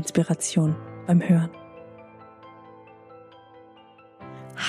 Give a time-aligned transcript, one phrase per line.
[0.00, 0.74] Inspiration
[1.06, 1.50] beim Hören.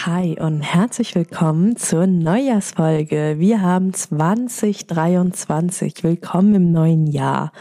[0.06, 3.36] Hi und herzlich willkommen zur Neujahrsfolge.
[3.38, 6.04] Wir haben 2023.
[6.04, 7.54] Willkommen im neuen Jahr.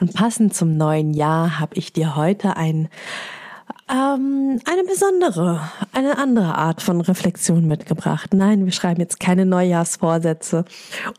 [0.00, 2.88] Und passend zum neuen Jahr habe ich dir heute ein
[3.92, 5.60] ähm, eine besondere,
[5.92, 8.32] eine andere Art von Reflexion mitgebracht.
[8.32, 10.64] Nein, wir schreiben jetzt keine Neujahrsvorsätze.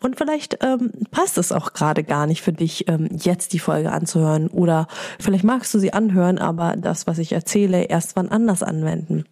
[0.02, 3.92] Und vielleicht ähm, passt es auch gerade gar nicht für dich, ähm, jetzt die Folge
[3.92, 4.48] anzuhören.
[4.48, 4.88] Oder
[5.20, 9.26] vielleicht magst du sie anhören, aber das, was ich erzähle, erst wann anders anwenden.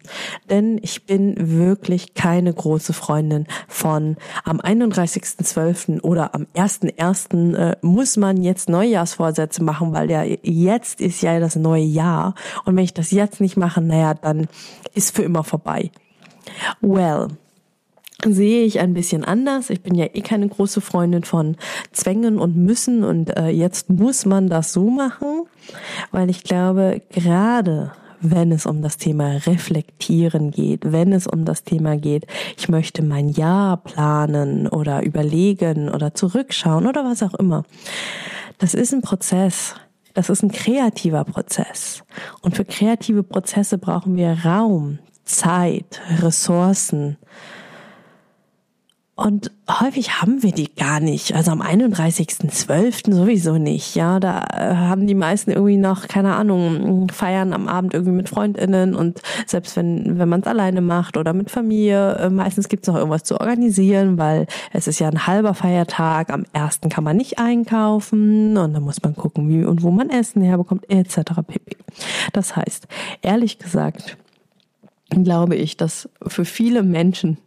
[0.48, 6.00] Denn ich bin wirklich keine große Freundin von am 31.12.
[6.02, 7.56] oder am 1.1.
[7.56, 12.34] Äh, muss man jetzt Neujahrsvorsätze machen, weil ja jetzt ist ja das neue Jahr.
[12.64, 14.48] Und wenn ich das jetzt nicht machen, naja, dann
[14.94, 15.90] ist für immer vorbei.
[16.80, 17.28] Well,
[18.24, 19.70] sehe ich ein bisschen anders.
[19.70, 21.56] Ich bin ja eh keine große Freundin von
[21.92, 25.46] Zwängen und Müssen und äh, jetzt muss man das so machen,
[26.10, 31.64] weil ich glaube, gerade wenn es um das Thema Reflektieren geht, wenn es um das
[31.64, 37.64] Thema geht, ich möchte mein Jahr planen oder überlegen oder zurückschauen oder was auch immer.
[38.58, 39.74] Das ist ein Prozess.
[40.14, 42.02] Das ist ein kreativer Prozess.
[42.42, 47.16] Und für kreative Prozesse brauchen wir Raum, Zeit, Ressourcen,
[49.14, 51.34] und häufig haben wir die gar nicht.
[51.34, 53.12] Also am 31.12.
[53.12, 53.94] sowieso nicht.
[53.94, 58.30] Ja, da äh, haben die meisten irgendwie noch, keine Ahnung, feiern am Abend irgendwie mit
[58.30, 62.84] FreundInnen und selbst wenn, wenn man es alleine macht oder mit Familie, äh, meistens gibt
[62.84, 66.30] es noch irgendwas zu organisieren, weil es ist ja ein halber Feiertag.
[66.30, 70.08] Am ersten kann man nicht einkaufen und dann muss man gucken, wie und wo man
[70.08, 71.20] Essen herbekommt, etc.
[71.46, 71.76] pp.
[72.32, 72.88] Das heißt,
[73.20, 74.16] ehrlich gesagt,
[75.12, 77.38] glaube ich, dass für viele Menschen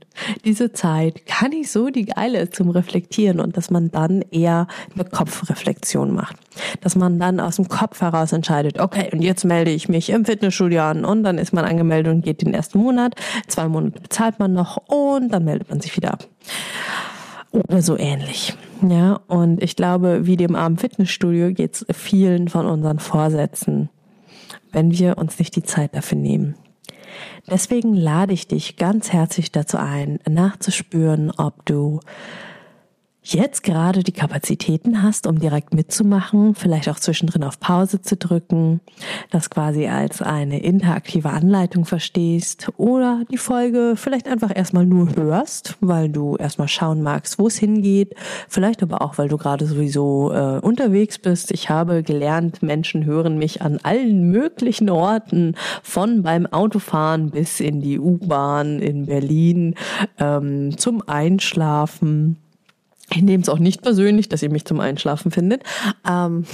[0.46, 4.68] diese Zeit gar nicht so die geile ist zum Reflektieren und dass man dann eher
[4.94, 6.38] eine Kopfreflexion macht.
[6.82, 10.26] Dass man dann aus dem Kopf heraus entscheidet, okay, und jetzt melde ich mich im
[10.26, 13.16] Fitnessstudio an und dann ist man angemeldet und geht den ersten Monat.
[13.48, 16.28] Zwei Monate bezahlt man noch und dann meldet man sich wieder ab.
[17.52, 18.54] Oder so ähnlich.
[18.88, 23.90] Ja, und ich glaube, wie dem armen Fitnessstudio geht es vielen von unseren Vorsätzen,
[24.72, 26.56] wenn wir uns nicht die Zeit dafür nehmen.
[27.50, 32.00] Deswegen lade ich dich ganz herzlich dazu ein, nachzuspüren, ob du
[33.34, 38.82] jetzt gerade die Kapazitäten hast, um direkt mitzumachen, vielleicht auch zwischendrin auf Pause zu drücken,
[39.32, 45.76] das quasi als eine interaktive Anleitung verstehst oder die Folge vielleicht einfach erstmal nur hörst,
[45.82, 48.14] weil du erstmal schauen magst, wo es hingeht,
[48.48, 51.52] vielleicht aber auch, weil du gerade sowieso äh, unterwegs bist.
[51.52, 57.82] Ich habe gelernt, Menschen hören mich an allen möglichen Orten, von beim Autofahren bis in
[57.82, 59.76] die U-Bahn in Berlin,
[60.20, 62.38] ähm, zum Einschlafen
[63.12, 65.64] ich nehme es auch nicht persönlich, dass ihr mich zum Einschlafen findet.
[66.10, 66.46] Ähm,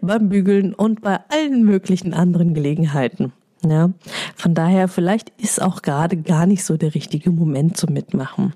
[0.00, 3.32] beim Bügeln und bei allen möglichen anderen Gelegenheiten.
[3.64, 3.90] Ja,
[4.34, 8.52] von daher vielleicht ist auch gerade gar nicht so der richtige Moment zum Mitmachen.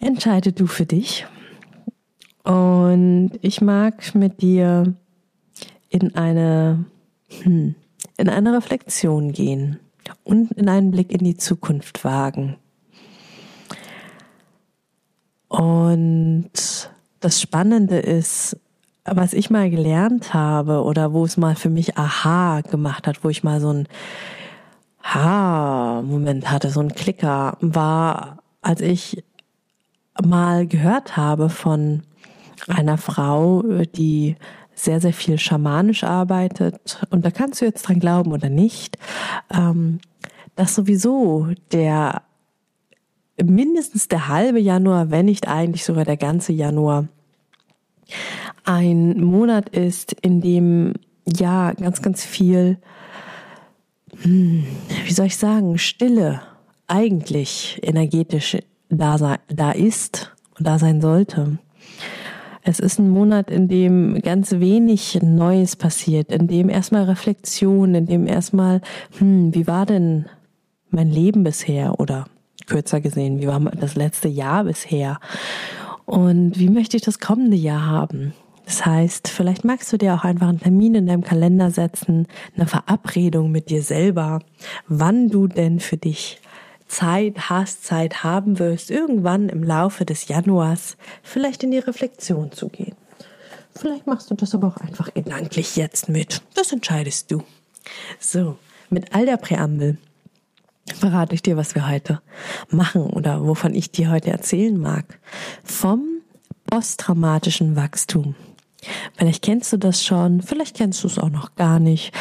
[0.00, 1.26] Entscheide du für dich.
[2.44, 4.94] Und ich mag mit dir
[5.88, 6.84] in eine,
[7.42, 7.74] hm,
[8.16, 9.78] in eine Reflexion gehen
[10.24, 12.56] und in einen Blick in die Zukunft wagen.
[15.52, 16.50] Und
[17.20, 18.56] das Spannende ist,
[19.04, 23.28] was ich mal gelernt habe oder wo es mal für mich Aha gemacht hat, wo
[23.28, 23.88] ich mal so ein
[25.02, 29.24] Ha-Moment hatte, so ein Klicker, war, als ich
[30.24, 32.02] mal gehört habe von
[32.66, 33.62] einer Frau,
[33.94, 34.36] die
[34.74, 37.04] sehr, sehr viel schamanisch arbeitet.
[37.10, 38.96] Und da kannst du jetzt dran glauben oder nicht,
[39.52, 40.00] ähm,
[40.56, 42.22] dass sowieso der
[43.44, 47.08] mindestens der halbe Januar, wenn nicht eigentlich sogar der ganze Januar,
[48.64, 50.94] ein Monat ist, in dem
[51.26, 52.78] ja ganz, ganz viel,
[54.22, 54.64] hm,
[55.04, 56.42] wie soll ich sagen, Stille
[56.86, 58.58] eigentlich energetisch
[58.88, 61.58] da, da ist und da sein sollte.
[62.64, 68.06] Es ist ein Monat, in dem ganz wenig Neues passiert, in dem erstmal Reflexion, in
[68.06, 68.80] dem erstmal,
[69.18, 70.26] hm, wie war denn
[70.90, 72.26] mein Leben bisher oder
[72.66, 75.18] kürzer gesehen, wie war das letzte Jahr bisher
[76.04, 78.34] und wie möchte ich das kommende Jahr haben?
[78.64, 82.26] Das heißt, vielleicht magst du dir auch einfach einen Termin in deinem Kalender setzen,
[82.56, 84.40] eine Verabredung mit dir selber,
[84.86, 86.40] wann du denn für dich
[86.86, 92.68] Zeit hast, Zeit haben wirst, irgendwann im Laufe des Januars vielleicht in die Reflexion zu
[92.68, 92.94] gehen.
[93.74, 96.42] Vielleicht machst du das aber auch einfach gedanklich jetzt mit.
[96.54, 97.42] Das entscheidest du.
[98.20, 98.58] So,
[98.90, 99.96] mit all der Präambel
[100.94, 102.20] verrate ich dir, was wir heute
[102.70, 105.18] machen oder wovon ich dir heute erzählen mag.
[105.64, 106.04] Vom
[106.66, 108.34] posttraumatischen Wachstum.
[109.16, 112.12] Vielleicht kennst du das schon, vielleicht kennst du es auch noch gar nicht.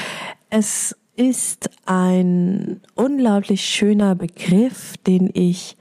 [0.49, 5.77] Es ist ein unglaublich schöner Begriff, den ich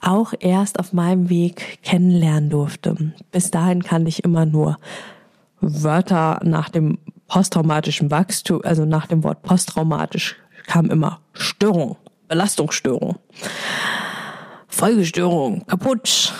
[0.00, 3.12] auch erst auf meinem Weg kennenlernen durfte.
[3.30, 4.78] Bis dahin kannte ich immer nur
[5.60, 10.36] Wörter nach dem posttraumatischen Wachstum, also nach dem Wort posttraumatisch
[10.66, 11.96] kam immer Störung,
[12.28, 13.16] Belastungsstörung,
[14.68, 16.32] Folgestörung, kaputt.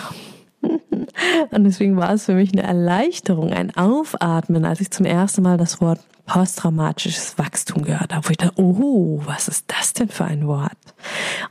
[1.50, 5.56] Und deswegen war es für mich eine Erleichterung, ein Aufatmen, als ich zum ersten Mal
[5.56, 10.24] das Wort posttraumatisches Wachstum gehört habe, wo ich dachte, oh, was ist das denn für
[10.24, 10.72] ein Wort?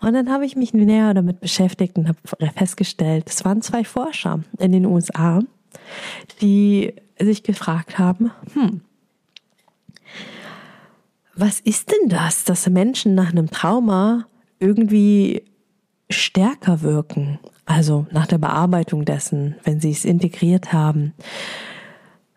[0.02, 2.18] Und dann habe ich mich näher damit beschäftigt und habe
[2.56, 5.42] festgestellt, es waren zwei Forscher in den USA,
[6.42, 8.82] die sich gefragt haben, hm,
[11.36, 14.28] was ist denn das, dass Menschen nach einem Trauma
[14.60, 15.44] irgendwie
[16.10, 17.40] stärker wirken?
[17.66, 21.14] Also nach der Bearbeitung dessen, wenn sie es integriert haben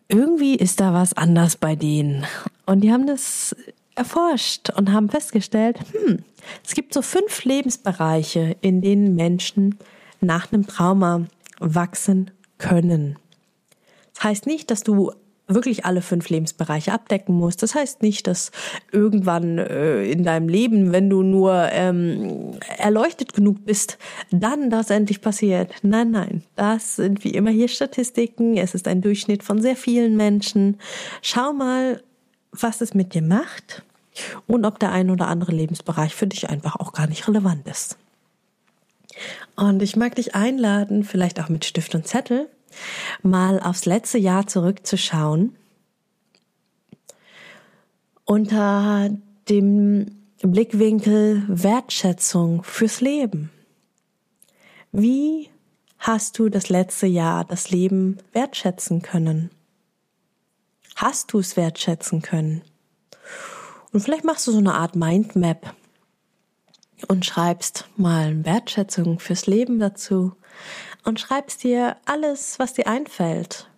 [0.08, 2.26] irgendwie ist da was anders bei denen.
[2.64, 3.56] Und die haben das
[3.94, 6.18] erforscht und haben festgestellt, hm,
[6.64, 9.78] es gibt so fünf Lebensbereiche, in denen Menschen
[10.20, 11.26] nach einem Trauma
[11.58, 13.18] wachsen können.
[14.14, 15.12] Das heißt nicht, dass du
[15.48, 17.62] wirklich alle fünf Lebensbereiche abdecken musst.
[17.62, 18.50] Das heißt nicht, dass
[18.90, 23.98] irgendwann äh, in deinem Leben, wenn du nur ähm, erleuchtet genug bist,
[24.30, 25.72] dann das endlich passiert.
[25.82, 28.56] Nein, nein, das sind wie immer hier Statistiken.
[28.56, 30.78] Es ist ein Durchschnitt von sehr vielen Menschen.
[31.22, 32.02] Schau mal,
[32.50, 33.82] was es mit dir macht
[34.46, 37.98] und ob der ein oder andere Lebensbereich für dich einfach auch gar nicht relevant ist.
[39.54, 42.48] Und ich mag dich einladen, vielleicht auch mit Stift und Zettel,
[43.22, 45.56] mal aufs letzte Jahr zurückzuschauen
[48.24, 49.10] unter
[49.48, 53.50] dem Blickwinkel Wertschätzung fürs Leben.
[54.92, 55.48] Wie
[55.98, 59.50] hast du das letzte Jahr das Leben wertschätzen können?
[60.96, 62.62] Hast du es wertschätzen können?
[63.92, 65.74] Und vielleicht machst du so eine Art Mindmap
[67.08, 70.32] und schreibst mal Wertschätzung fürs Leben dazu
[71.06, 73.70] und schreibst dir alles, was dir einfällt,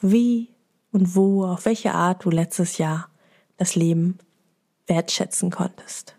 [0.00, 0.48] wie
[0.92, 3.08] und wo, auf welche Art du letztes Jahr
[3.58, 4.18] das Leben
[4.86, 6.16] wertschätzen konntest.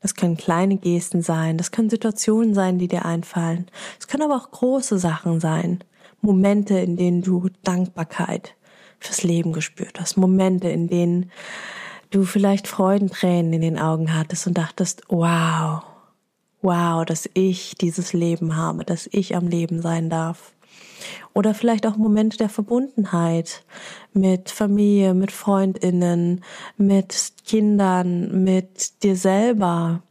[0.00, 3.66] Das können kleine Gesten sein, das können Situationen sein, die dir einfallen.
[3.98, 5.82] Es können aber auch große Sachen sein.
[6.20, 8.54] Momente, in denen du Dankbarkeit
[9.00, 10.16] fürs Leben gespürt hast.
[10.16, 11.32] Momente, in denen
[12.10, 15.82] du vielleicht Freudentränen in den Augen hattest und dachtest, wow,
[16.62, 20.52] wow, dass ich dieses Leben habe, dass ich am Leben sein darf.
[21.32, 23.64] Oder vielleicht auch Momente der Verbundenheit
[24.12, 26.42] mit Familie, mit Freundinnen,
[26.76, 30.02] mit Kindern, mit dir selber,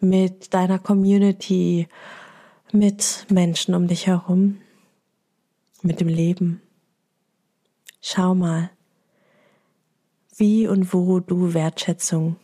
[0.00, 1.88] mit deiner Community,
[2.72, 4.58] mit Menschen um dich herum,
[5.82, 6.62] mit dem Leben.
[8.00, 8.70] Schau mal,
[10.36, 12.36] wie und wo du Wertschätzung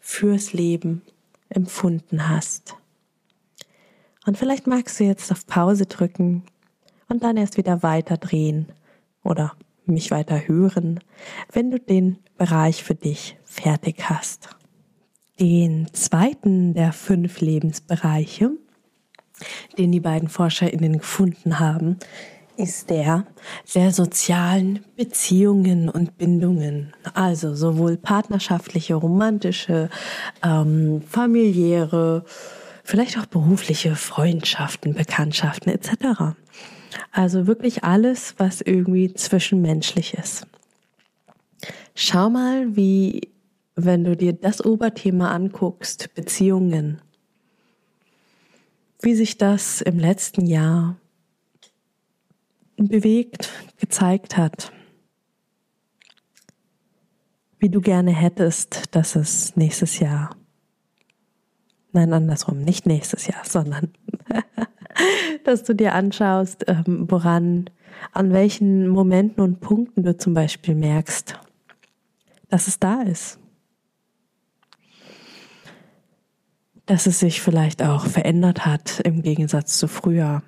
[0.00, 1.02] fürs Leben
[1.48, 2.76] empfunden hast.
[4.26, 6.42] Und vielleicht magst du jetzt auf Pause drücken
[7.08, 8.66] und dann erst wieder weiter drehen
[9.22, 11.00] oder mich weiter hören,
[11.52, 14.50] wenn du den Bereich für dich fertig hast.
[15.38, 18.50] Den zweiten der fünf Lebensbereiche,
[19.78, 21.98] den die beiden ForscherInnen gefunden haben,
[22.56, 23.26] ist der
[23.74, 26.92] der sozialen Beziehungen und Bindungen.
[27.14, 29.90] Also sowohl partnerschaftliche, romantische,
[30.42, 32.24] ähm, familiäre,
[32.84, 36.36] vielleicht auch berufliche Freundschaften, Bekanntschaften etc.
[37.12, 40.46] Also wirklich alles, was irgendwie zwischenmenschlich ist.
[41.94, 43.32] Schau mal, wie,
[43.74, 47.00] wenn du dir das Oberthema anguckst, Beziehungen,
[49.00, 50.96] wie sich das im letzten Jahr
[52.76, 54.72] bewegt, gezeigt hat.
[57.58, 60.36] Wie du gerne hättest, dass es nächstes Jahr,
[61.92, 63.92] nein, andersrum, nicht nächstes Jahr, sondern
[65.44, 67.70] dass du dir anschaust, ähm, woran,
[68.12, 71.38] an welchen Momenten und Punkten du zum Beispiel merkst,
[72.48, 73.38] dass es da ist.
[76.84, 80.42] Dass es sich vielleicht auch verändert hat im Gegensatz zu früher.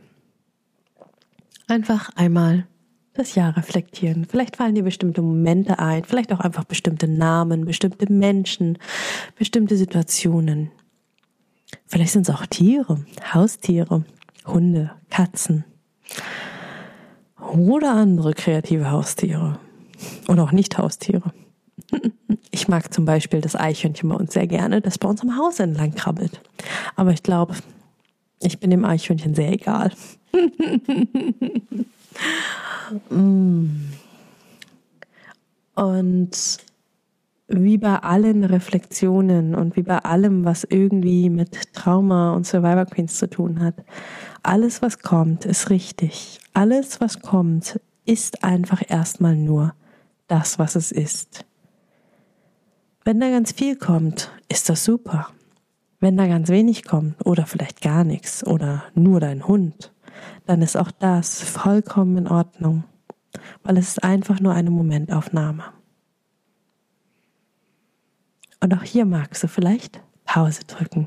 [1.69, 2.67] Einfach einmal
[3.13, 4.25] das Jahr reflektieren.
[4.25, 8.79] Vielleicht fallen dir bestimmte Momente ein, vielleicht auch einfach bestimmte Namen, bestimmte Menschen,
[9.37, 10.71] bestimmte Situationen.
[11.87, 14.05] Vielleicht sind es auch Tiere, Haustiere,
[14.47, 15.65] Hunde, Katzen
[17.39, 19.59] oder andere kreative Haustiere
[20.27, 21.33] und auch nicht Haustiere.
[22.51, 25.61] Ich mag zum Beispiel das Eichhörnchen bei uns sehr gerne, das bei uns am Haus
[25.61, 26.41] entlang krabbelt.
[26.97, 27.55] Aber ich glaube,
[28.41, 29.91] ich bin dem Eichhörnchen sehr egal.
[35.75, 36.59] Und
[37.49, 43.19] wie bei allen Reflexionen und wie bei allem, was irgendwie mit Trauma und Survivor Queens
[43.19, 43.75] zu tun hat,
[44.43, 46.41] alles, was kommt, ist richtig.
[46.53, 49.75] Alles, was kommt, ist einfach erstmal nur
[50.27, 51.45] das, was es ist.
[53.05, 55.31] Wenn da ganz viel kommt, ist das super.
[56.01, 59.93] Wenn da ganz wenig kommt oder vielleicht gar nichts oder nur dein Hund,
[60.47, 62.85] dann ist auch das vollkommen in Ordnung,
[63.65, 65.65] weil es ist einfach nur eine Momentaufnahme.
[68.61, 71.07] Und auch hier magst du vielleicht Pause drücken.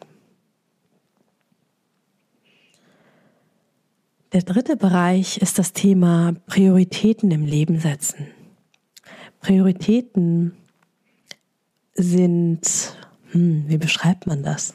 [4.33, 8.27] Der dritte Bereich ist das Thema Prioritäten im Leben setzen.
[9.41, 10.53] Prioritäten
[11.95, 12.95] sind,
[13.31, 14.73] hm, wie beschreibt man das?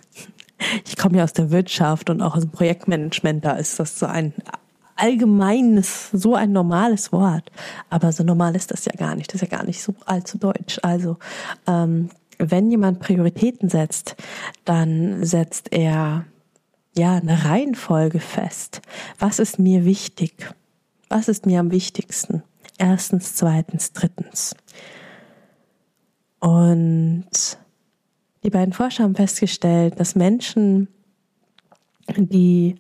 [0.87, 4.07] Ich komme ja aus der Wirtschaft und auch aus dem Projektmanagement, da ist das so
[4.07, 4.33] ein
[4.97, 7.51] allgemeines, so ein normales Wort.
[7.91, 9.33] Aber so normal ist das ja gar nicht.
[9.33, 10.81] Das ist ja gar nicht so allzu deutsch.
[10.83, 11.19] Also,
[11.67, 12.09] ähm,
[12.39, 14.17] wenn jemand Prioritäten setzt,
[14.65, 16.25] dann setzt er
[16.97, 18.83] ja eine Reihenfolge fest.
[19.19, 20.55] Was ist mir wichtig?
[21.09, 22.43] Was ist mir am wichtigsten?
[22.79, 24.55] Erstens, zweitens, drittens.
[26.41, 27.59] Und
[28.47, 30.87] die beiden Forscher haben festgestellt, dass Menschen,
[32.17, 32.77] die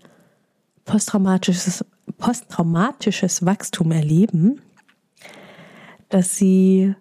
[0.84, 1.84] posttraumatisches,
[2.18, 4.62] posttraumatisches Wachstum erleben,
[6.08, 6.94] dass sie,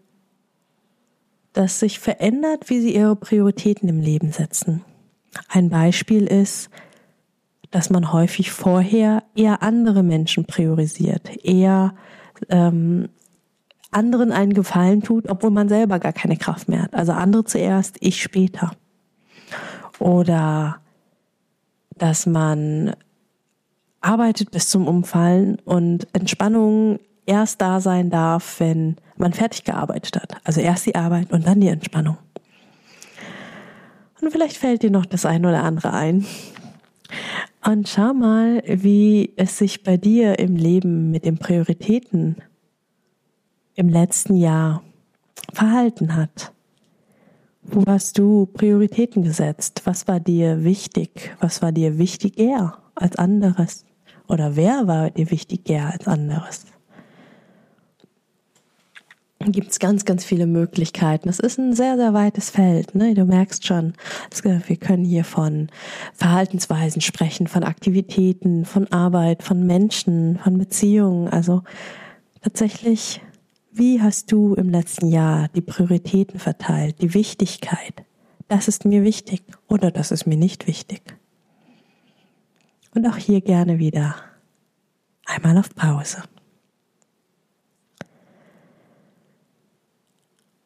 [1.53, 4.83] dass sich verändert, wie sie ihre Prioritäten im Leben setzen.
[5.47, 6.71] Ein Beispiel ist,
[7.69, 11.93] dass man häufig vorher eher andere Menschen priorisiert, eher
[12.49, 13.09] ähm,
[13.95, 16.93] anderen einen Gefallen tut, obwohl man selber gar keine Kraft mehr hat.
[16.93, 18.71] Also andere zuerst, ich später.
[19.99, 20.77] Oder
[21.97, 22.95] dass man
[24.01, 30.35] arbeitet bis zum Umfallen und Entspannung erst da sein darf, wenn man fertig gearbeitet hat.
[30.43, 32.17] Also erst die Arbeit und dann die Entspannung.
[34.21, 36.25] Und vielleicht fällt dir noch das eine oder andere ein.
[37.65, 42.37] Und schau mal, wie es sich bei dir im Leben mit den Prioritäten
[43.75, 44.81] im letzten Jahr
[45.53, 46.53] verhalten hat.
[47.61, 49.81] Wo hast du Prioritäten gesetzt?
[49.85, 51.35] Was war dir wichtig?
[51.39, 53.85] Was war dir wichtiger als anderes?
[54.27, 56.65] Oder wer war dir wichtiger als anderes?
[59.51, 61.29] gibt es ganz, ganz viele Möglichkeiten.
[61.29, 62.95] Es ist ein sehr, sehr weites Feld.
[62.95, 63.13] Ne?
[63.13, 63.93] Du merkst schon,
[64.43, 65.69] wir können hier von
[66.13, 71.27] Verhaltensweisen sprechen, von Aktivitäten, von Arbeit, von Menschen, von Beziehungen.
[71.29, 71.63] Also
[72.41, 73.21] tatsächlich
[73.77, 78.05] wie hast du im letzten Jahr die Prioritäten verteilt, die Wichtigkeit?
[78.47, 81.01] Das ist mir wichtig oder das ist mir nicht wichtig.
[82.93, 84.15] Und auch hier gerne wieder
[85.25, 86.23] einmal auf Pause.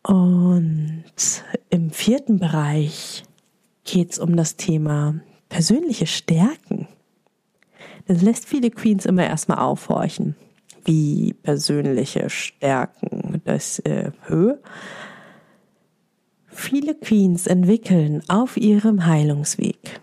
[0.03, 3.23] Und im vierten Bereich
[3.85, 6.87] geht es um das Thema persönliche Stärken.
[8.05, 10.35] Das lässt viele Queens immer erstmal aufhorchen
[10.89, 14.59] wie persönliche Stärken das äh, Höhe.
[16.47, 20.01] Viele Queens entwickeln auf ihrem Heilungsweg.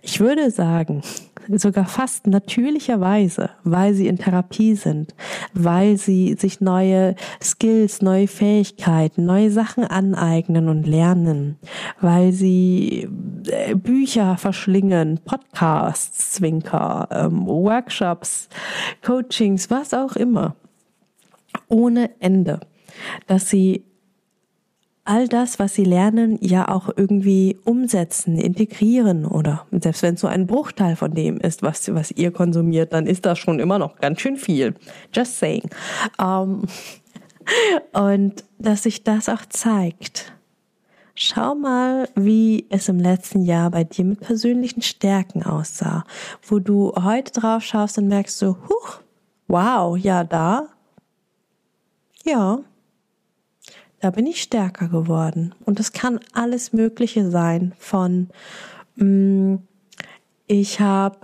[0.00, 1.02] Ich würde sagen,
[1.48, 5.14] sogar fast natürlicherweise, weil sie in Therapie sind,
[5.54, 11.58] weil sie sich neue Skills, neue Fähigkeiten, neue Sachen aneignen und lernen,
[12.00, 13.08] weil sie
[13.48, 18.48] äh, Bücher verschlingen, Podcasts, Zwinker, ähm, Workshops,
[19.02, 20.56] Coachings, was auch immer,
[21.68, 22.60] ohne Ende,
[23.26, 23.84] dass sie
[25.06, 30.26] all das, was sie lernen, ja auch irgendwie umsetzen, integrieren oder selbst wenn es so
[30.26, 33.96] ein Bruchteil von dem ist, was, was ihr konsumiert, dann ist das schon immer noch
[33.96, 34.74] ganz schön viel.
[35.14, 35.68] Just saying.
[36.18, 36.62] Ähm,
[37.92, 40.32] und dass sich das auch zeigt.
[41.14, 46.04] Schau mal, wie es im letzten Jahr bei dir mit persönlichen Stärken aussah,
[46.46, 49.00] wo du heute drauf schaust und merkst so, huch,
[49.48, 50.68] wow, ja, da,
[52.24, 52.58] ja,
[54.06, 55.52] da bin ich stärker geworden.
[55.64, 58.28] Und es kann alles Mögliche sein von,
[58.94, 59.58] mh, mm,
[60.46, 61.18] ich habe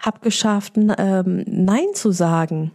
[0.00, 2.72] hab geschafft, ähm, Nein zu sagen.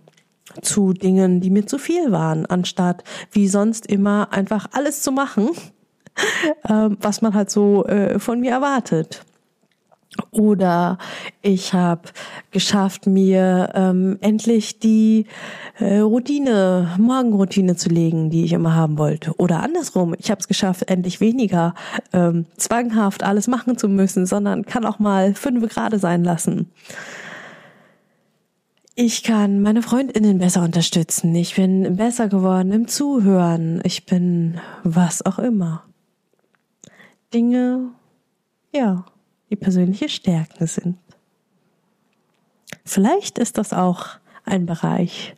[0.62, 5.50] zu Dingen, die mir zu viel waren, anstatt wie sonst immer einfach alles zu machen,
[6.70, 9.26] ähm, was man halt so äh, von mir erwartet.
[10.32, 10.98] Oder
[11.42, 12.10] ich habe
[12.52, 15.26] geschafft, mir ähm, endlich die
[15.80, 19.34] äh, Routine, Morgenroutine zu legen, die ich immer haben wollte.
[19.38, 21.74] Oder andersrum, ich habe es geschafft, endlich weniger
[22.14, 26.70] ähm, zwanghaft alles machen zu müssen, sondern kann auch mal fünf Grade sein lassen.
[28.96, 31.34] Ich kann meine Freundinnen besser unterstützen.
[31.34, 33.82] Ich bin besser geworden im Zuhören.
[33.84, 35.84] Ich bin was auch immer.
[37.34, 37.90] Dinge,
[38.72, 39.06] ja,
[39.54, 40.98] die persönliche Stärken sind.
[42.84, 44.08] Vielleicht ist das auch
[44.46, 45.36] ein Bereich,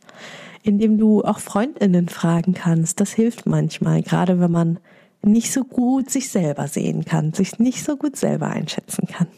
[0.62, 2.98] in dem du auch Freundinnen fragen kannst.
[2.98, 4.78] Das hilft manchmal, gerade wenn man
[5.20, 9.28] nicht so gut sich selber sehen kann, sich nicht so gut selber einschätzen kann.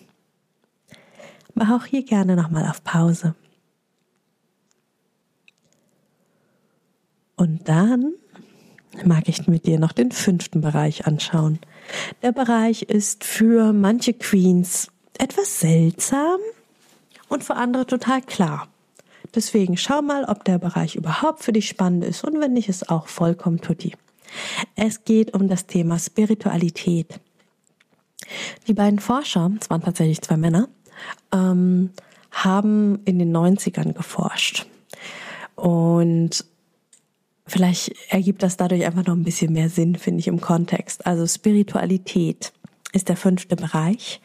[1.55, 3.35] Mach auch hier gerne nochmal auf Pause.
[7.35, 8.15] Und dann
[9.07, 11.59] mag ich mit dir noch den fünften Bereich anschauen.
[12.23, 14.89] Der Bereich ist für manche Queens
[15.19, 16.39] etwas seltsam
[17.29, 18.69] und für andere total klar.
[19.35, 22.91] Deswegen schau mal, ob der Bereich überhaupt für dich spannend ist und wenn nicht, ist
[22.91, 23.95] auch vollkommen tutti.
[24.77, 27.21] Es geht um das Thema Spiritualität.
[28.67, 30.69] Die beiden Forscher, es waren tatsächlich zwei Männer,
[31.33, 31.91] ähm,
[32.31, 34.67] haben in den 90ern geforscht.
[35.55, 36.45] Und
[37.49, 41.07] Vielleicht ergibt das dadurch einfach noch ein bisschen mehr Sinn, finde ich, im Kontext.
[41.07, 42.53] Also Spiritualität
[42.93, 44.21] ist der fünfte Bereich.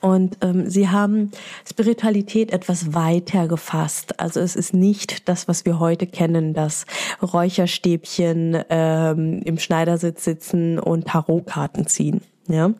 [0.00, 1.30] Und ähm, sie haben
[1.68, 4.20] Spiritualität etwas weiter gefasst.
[4.20, 6.84] Also es ist nicht das, was wir heute kennen, das
[7.22, 12.22] Räucherstäbchen ähm, im Schneidersitz sitzen und Tarotkarten ziehen.
[12.48, 12.72] Ja,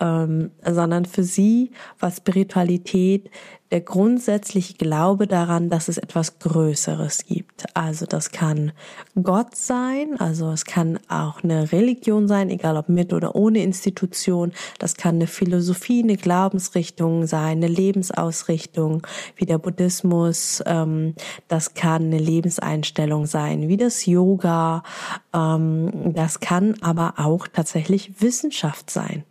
[0.00, 3.30] ähm, sondern für sie war Spiritualität
[3.70, 7.64] der grundsätzliche Glaube daran, dass es etwas Größeres gibt.
[7.74, 8.72] Also das kann
[9.20, 14.52] Gott sein, also es kann auch eine Religion sein, egal ob mit oder ohne Institution.
[14.78, 20.62] Das kann eine Philosophie, eine Glaubensrichtung sein, eine Lebensausrichtung, wie der Buddhismus.
[20.66, 21.14] Ähm,
[21.48, 24.84] das kann eine Lebenseinstellung sein, wie das Yoga.
[25.34, 29.24] Ähm, das kann aber auch tatsächlich Wissenschaft sein.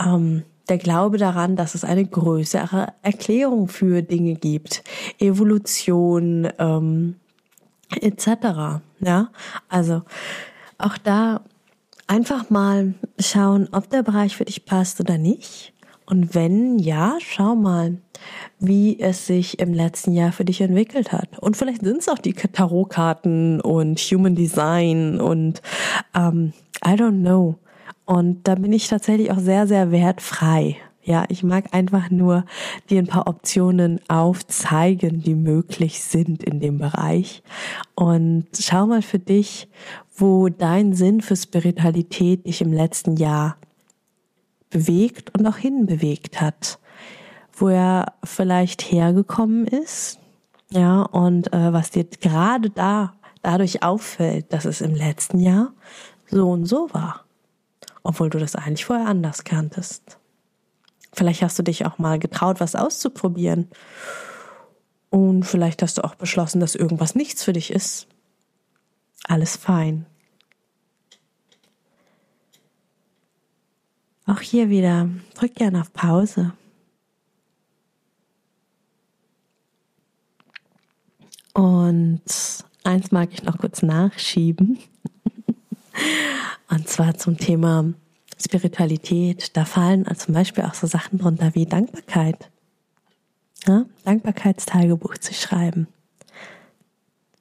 [0.00, 4.82] Ähm, der Glaube daran, dass es eine größere Erklärung für Dinge gibt,
[5.18, 7.16] Evolution ähm,
[8.00, 8.80] etc.
[9.00, 9.28] Ja,
[9.68, 10.02] also
[10.78, 11.42] auch da
[12.06, 15.72] einfach mal schauen, ob der Bereich für dich passt oder nicht.
[16.06, 17.96] Und wenn ja, schau mal,
[18.58, 21.38] wie es sich im letzten Jahr für dich entwickelt hat.
[21.38, 25.62] Und vielleicht sind es auch die Tarotkarten und Human Design und
[26.14, 26.52] ähm,
[26.84, 27.56] I don't know.
[28.06, 30.76] Und da bin ich tatsächlich auch sehr, sehr wertfrei.
[31.02, 32.44] Ja, ich mag einfach nur
[32.88, 37.42] dir ein paar Optionen aufzeigen, die möglich sind in dem Bereich.
[37.94, 39.68] Und schau mal für dich,
[40.16, 43.56] wo dein Sinn für Spiritualität dich im letzten Jahr
[44.70, 46.78] bewegt und auch hinbewegt hat.
[47.52, 50.18] Wo er vielleicht hergekommen ist.
[50.70, 53.12] Ja, und äh, was dir gerade da
[53.42, 55.72] dadurch auffällt, dass es im letzten Jahr
[56.28, 57.23] so und so war
[58.04, 60.18] obwohl du das eigentlich vorher anders kanntest.
[61.12, 63.68] Vielleicht hast du dich auch mal getraut, was auszuprobieren.
[65.10, 68.06] Und vielleicht hast du auch beschlossen, dass irgendwas nichts für dich ist.
[69.26, 70.06] Alles fein.
[74.26, 76.52] Auch hier wieder, drück gerne auf Pause.
[81.52, 82.22] Und
[82.82, 84.78] eins mag ich noch kurz nachschieben.
[86.74, 87.94] Und zwar zum Thema
[88.36, 89.56] Spiritualität.
[89.56, 92.50] Da fallen zum Beispiel auch so Sachen drunter wie Dankbarkeit.
[93.64, 95.86] Ja, Dankbarkeitstagebuch zu schreiben.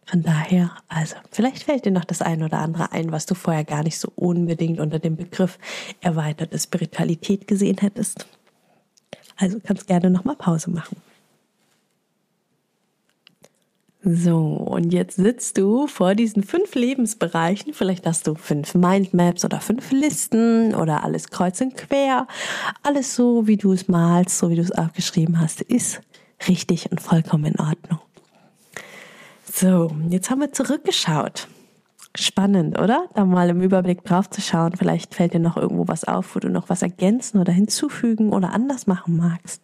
[0.05, 3.63] Von daher, also, vielleicht fällt dir noch das eine oder andere ein, was du vorher
[3.63, 5.57] gar nicht so unbedingt unter dem Begriff
[6.01, 8.27] erweiterte Spiritualität gesehen hättest.
[9.37, 10.97] Also kannst gerne nochmal Pause machen.
[14.05, 17.73] So, und jetzt sitzt du vor diesen fünf Lebensbereichen.
[17.73, 22.27] Vielleicht hast du fünf Mindmaps oder fünf Listen oder alles kreuz und quer.
[22.81, 26.01] Alles so, wie du es malst, so wie du es aufgeschrieben hast, ist
[26.49, 27.99] richtig und vollkommen in Ordnung.
[29.49, 31.47] So, jetzt haben wir zurückgeschaut.
[32.15, 33.05] Spannend, oder?
[33.15, 34.75] Da mal im Überblick drauf zu schauen.
[34.75, 38.51] Vielleicht fällt dir noch irgendwo was auf, wo du noch was ergänzen oder hinzufügen oder
[38.51, 39.61] anders machen magst.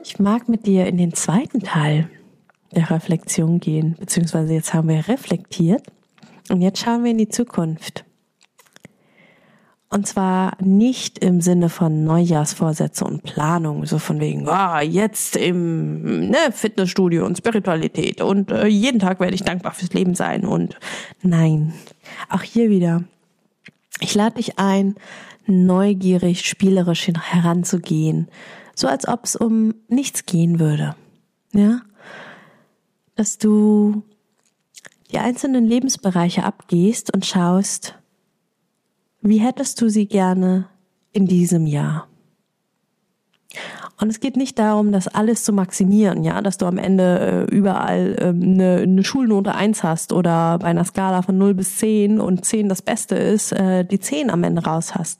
[0.00, 2.08] Ich mag mit dir in den zweiten Teil
[2.70, 5.82] der Reflexion gehen, beziehungsweise jetzt haben wir reflektiert
[6.50, 8.04] und jetzt schauen wir in die Zukunft.
[9.90, 16.28] Und zwar nicht im Sinne von Neujahrsvorsätze und Planung, so von wegen, ah, jetzt im
[16.28, 20.78] ne, Fitnessstudio und Spiritualität und äh, jeden Tag werde ich dankbar fürs Leben sein und
[21.22, 21.72] nein,
[22.28, 23.02] auch hier wieder.
[24.00, 24.94] Ich lade dich ein,
[25.46, 28.28] neugierig, spielerisch heranzugehen,
[28.78, 30.94] so als ob es um nichts gehen würde.
[31.52, 31.80] Ja?
[33.14, 34.02] Dass du
[35.10, 37.94] die einzelnen Lebensbereiche abgehst und schaust,
[39.20, 40.68] wie hättest du sie gerne
[41.12, 42.06] in diesem Jahr?
[44.00, 47.54] Und es geht nicht darum, das alles zu maximieren, ja, dass du am Ende äh,
[47.54, 52.20] überall ähm, eine, eine Schulnote eins hast oder bei einer Skala von 0 bis 10
[52.20, 55.18] und 10 das Beste ist, äh, die 10 am Ende raus hast.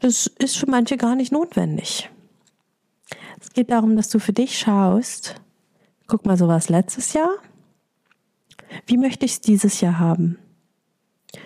[0.00, 2.10] Das ist für manche gar nicht notwendig.
[3.54, 5.34] Geht darum, dass du für dich schaust,
[6.06, 7.30] guck mal, so war es letztes Jahr.
[8.86, 10.38] Wie möchte ich es dieses Jahr haben?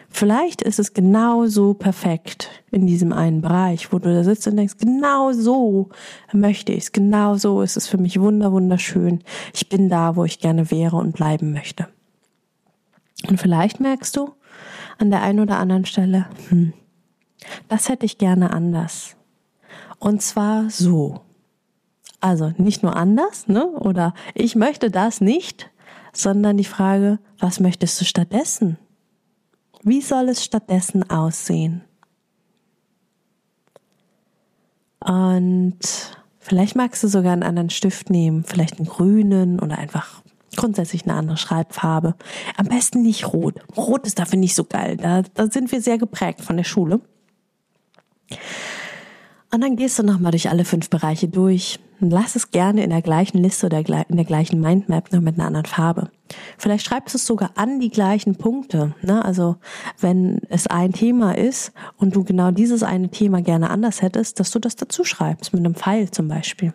[0.09, 4.57] Vielleicht ist es genau so perfekt in diesem einen Bereich, wo du da sitzt und
[4.57, 5.89] denkst, genau so
[6.33, 9.25] möchte ich es, genau so ist es für mich wunder, wunderschön.
[9.53, 11.89] Ich bin da, wo ich gerne wäre und bleiben möchte.
[13.29, 14.33] Und vielleicht merkst du
[14.99, 16.73] an der einen oder anderen Stelle, hm,
[17.69, 19.17] das hätte ich gerne anders.
[19.99, 21.23] Und zwar so.
[22.25, 23.67] Also nicht nur anders, ne?
[23.67, 25.71] Oder ich möchte das nicht,
[26.15, 28.79] sondern die Frage, was möchtest du stattdessen?
[29.83, 31.83] Wie soll es stattdessen aussehen?
[35.01, 35.77] Und
[36.39, 40.23] vielleicht magst du sogar einen anderen Stift nehmen, vielleicht einen grünen oder einfach
[40.57, 42.15] grundsätzlich eine andere Schreibfarbe.
[42.57, 43.61] Am besten nicht rot.
[43.77, 44.97] Rot ist dafür nicht so geil.
[44.97, 47.03] Da, da sind wir sehr geprägt von der Schule.
[49.55, 51.79] Und dann gehst du nochmal durch alle fünf Bereiche durch.
[52.01, 55.37] Und lass es gerne in der gleichen Liste oder in der gleichen Mindmap, nur mit
[55.37, 56.11] einer anderen Farbe.
[56.59, 58.97] Vielleicht schreibst du es sogar an die gleichen Punkte.
[59.03, 59.25] Ne?
[59.25, 59.55] Also
[60.01, 64.51] wenn es ein Thema ist und du genau dieses eine Thema gerne anders hättest, dass
[64.51, 66.75] du das dazu schreibst, mit einem Pfeil zum Beispiel.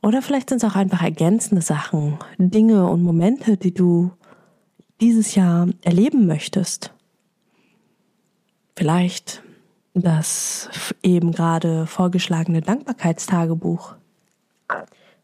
[0.00, 4.10] Oder vielleicht sind es auch einfach ergänzende Sachen, Dinge und Momente, die du
[5.02, 6.94] dieses Jahr erleben möchtest.
[8.74, 9.42] Vielleicht
[9.94, 10.68] das
[11.02, 13.94] eben gerade vorgeschlagene Dankbarkeitstagebuch.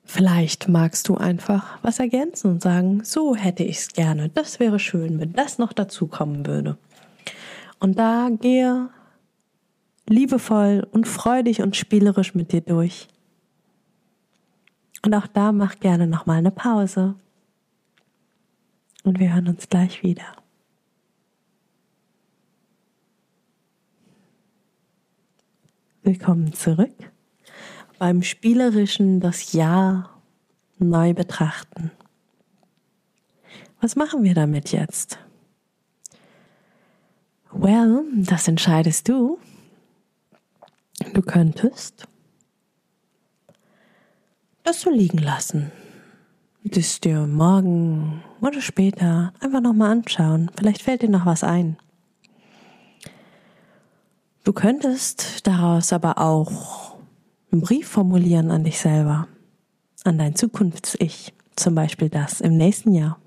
[0.04, 4.28] Vielleicht magst du einfach was ergänzen und sagen, so hätte ich es gerne.
[4.28, 6.78] Das wäre schön, wenn das noch dazu kommen würde.
[7.80, 8.88] Und da gehe
[10.08, 13.08] liebevoll und freudig und spielerisch mit dir durch.
[15.04, 17.16] Und auch da mach gerne nochmal eine Pause.
[19.04, 20.24] Und wir hören uns gleich wieder.
[26.06, 26.94] Willkommen zurück
[27.98, 30.22] beim spielerischen das Jahr
[30.78, 31.90] neu betrachten.
[33.80, 35.18] Was machen wir damit jetzt?
[37.50, 39.40] Well, das entscheidest du.
[41.12, 42.06] Du könntest
[44.62, 45.72] das so liegen lassen.
[46.62, 50.52] Das dir morgen oder später einfach nochmal anschauen.
[50.56, 51.76] Vielleicht fällt dir noch was ein.
[54.46, 56.94] Du könntest daraus aber auch
[57.50, 59.26] einen Brief formulieren an dich selber,
[60.04, 63.18] an dein Zukunfts-Ich, zum Beispiel das im nächsten Jahr.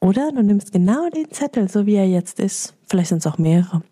[0.00, 3.38] Oder du nimmst genau den Zettel, so wie er jetzt ist, vielleicht sind es auch
[3.38, 3.84] mehrere.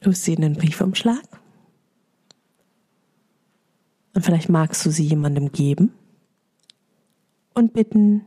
[0.00, 1.22] Du sie in den Briefumschlag
[4.14, 5.92] und vielleicht magst du sie jemandem geben
[7.54, 8.22] und bitten,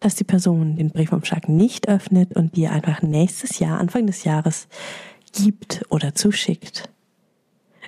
[0.00, 4.68] dass die Person den Briefumschlag nicht öffnet und dir einfach nächstes Jahr, Anfang des Jahres,
[5.32, 6.90] gibt oder zuschickt.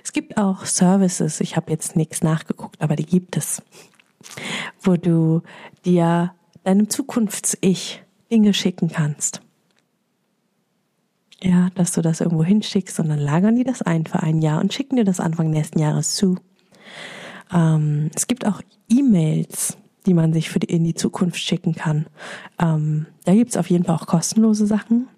[0.02, 3.62] Es gibt auch Services, ich habe jetzt nichts nachgeguckt, aber die gibt es,
[4.80, 5.42] wo du
[5.84, 9.42] dir deinem Zukunfts-Ich Dinge schicken kannst.
[11.42, 14.60] Ja, dass du das irgendwo hinschickst und dann lagern die das ein für ein Jahr
[14.60, 16.36] und schicken dir das Anfang nächsten Jahres zu.
[17.52, 22.06] Ähm, es gibt auch E-Mails, die man sich für die, in die Zukunft schicken kann.
[22.58, 25.08] Ähm, da gibt's auf jeden Fall auch kostenlose Sachen.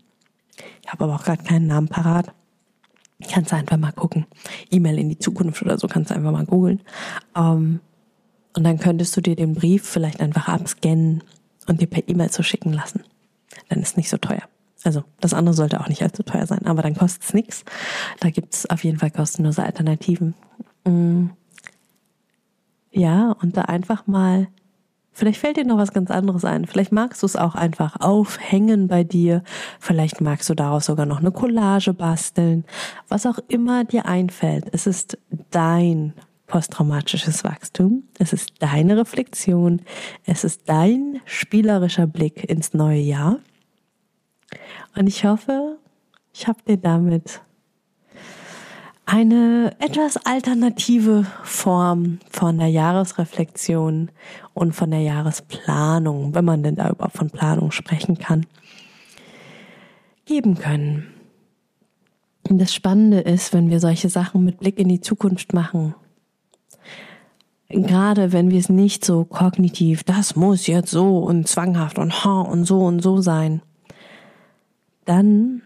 [0.82, 2.32] Ich habe aber auch gerade keinen Namen parat.
[3.30, 4.26] Kannst einfach mal gucken.
[4.70, 6.80] E-Mail in die Zukunft oder so kannst du einfach mal googeln.
[7.36, 7.80] Ähm,
[8.54, 11.22] und dann könntest du dir den Brief vielleicht einfach abscannen
[11.68, 13.04] und dir per E-Mail zu schicken lassen.
[13.68, 14.42] Dann ist nicht so teuer.
[14.84, 17.64] Also das andere sollte auch nicht allzu teuer sein, aber dann kostet es nichts.
[18.20, 20.34] Da gibt's auf jeden Fall kostenlose Alternativen.
[20.84, 21.26] Mm.
[22.90, 24.48] Ja, und da einfach mal
[25.12, 26.66] Vielleicht fällt dir noch was ganz anderes ein.
[26.66, 29.42] Vielleicht magst du es auch einfach aufhängen bei dir.
[29.78, 32.64] Vielleicht magst du daraus sogar noch eine Collage basteln.
[33.08, 34.66] Was auch immer dir einfällt.
[34.72, 35.18] Es ist
[35.50, 36.14] dein
[36.46, 38.04] posttraumatisches Wachstum.
[38.18, 39.82] Es ist deine Reflexion.
[40.24, 43.38] Es ist dein spielerischer Blick ins neue Jahr.
[44.96, 45.78] Und ich hoffe,
[46.32, 47.42] ich habe dir damit
[49.06, 54.10] eine etwas alternative Form von der Jahresreflexion
[54.54, 58.46] und von der Jahresplanung, wenn man denn da überhaupt von Planung sprechen kann,
[60.24, 61.08] geben können.
[62.48, 65.94] Und das Spannende ist, wenn wir solche Sachen mit Blick in die Zukunft machen,
[67.68, 72.40] gerade wenn wir es nicht so kognitiv, das muss jetzt so und zwanghaft und ha
[72.42, 73.62] und so und so sein,
[75.04, 75.62] dann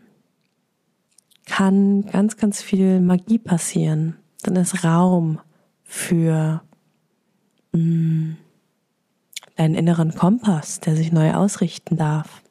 [1.47, 4.17] kann ganz, ganz viel Magie passieren.
[4.43, 5.41] Dann ist Raum
[5.85, 6.61] für
[7.73, 8.37] mh, mm,
[9.57, 12.43] deinen inneren Kompass, der sich neu ausrichten darf.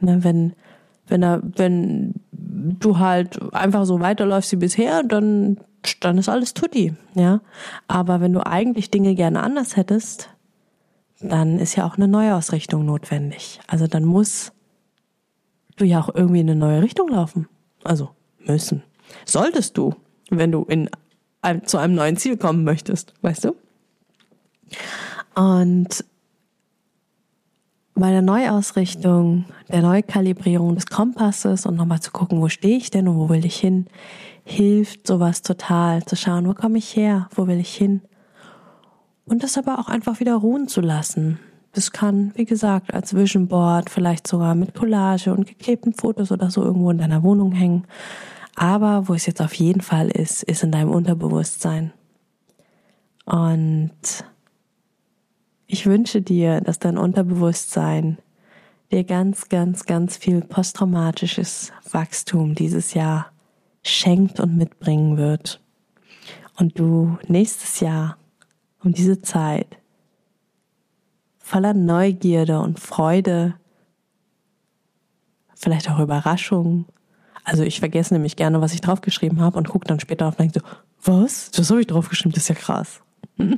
[0.00, 0.54] Ne, wenn,
[1.08, 5.58] wenn, er, wenn du halt einfach so weiterläufst wie bisher, dann,
[6.00, 7.40] dann ist alles tutti, ja.
[7.88, 10.30] Aber wenn du eigentlich Dinge gerne anders hättest,
[11.20, 13.60] dann ist ja auch eine Neuausrichtung notwendig.
[13.66, 14.52] Also dann muss
[15.76, 17.48] du ja auch irgendwie in eine neue Richtung laufen.
[17.84, 18.10] Also
[18.46, 18.82] müssen.
[19.24, 19.94] Solltest du,
[20.30, 20.88] wenn du in
[21.64, 23.56] zu einem neuen Ziel kommen möchtest, weißt du?
[25.34, 26.04] Und
[27.94, 33.08] bei der Neuausrichtung, der Neukalibrierung des Kompasses und nochmal zu gucken, wo stehe ich denn
[33.08, 33.86] und wo will ich hin,
[34.44, 38.02] hilft sowas total, zu schauen, wo komme ich her, wo will ich hin.
[39.24, 41.38] Und das aber auch einfach wieder ruhen zu lassen.
[41.72, 46.50] Das kann, wie gesagt, als Vision Board, vielleicht sogar mit Collage und geklebten Fotos oder
[46.50, 47.84] so irgendwo in deiner Wohnung hängen.
[48.56, 51.92] Aber wo es jetzt auf jeden Fall ist, ist in deinem Unterbewusstsein.
[53.24, 53.92] Und
[55.66, 58.18] ich wünsche dir, dass dein Unterbewusstsein
[58.90, 63.30] dir ganz, ganz, ganz viel posttraumatisches Wachstum dieses Jahr
[63.84, 65.60] schenkt und mitbringen wird.
[66.58, 68.16] Und du nächstes Jahr
[68.82, 69.79] um diese Zeit
[71.50, 73.54] voller Neugierde und Freude,
[75.56, 76.86] vielleicht auch Überraschung.
[77.42, 80.54] Also ich vergesse nämlich gerne, was ich draufgeschrieben habe und gucke dann später auf und
[80.54, 80.66] denke so,
[81.02, 81.50] was?
[81.50, 83.00] Das habe ich draufgeschrieben, das ist ja krass.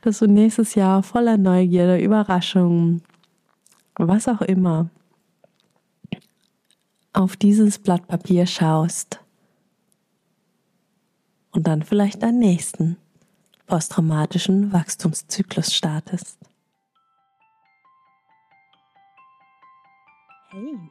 [0.00, 3.02] Dass du nächstes Jahr voller Neugierde, Überraschung,
[3.96, 4.88] was auch immer,
[7.12, 9.20] auf dieses Blatt Papier schaust
[11.50, 12.96] und dann vielleicht deinen nächsten
[13.66, 16.38] posttraumatischen Wachstumszyklus startest.
[20.50, 20.90] Hey,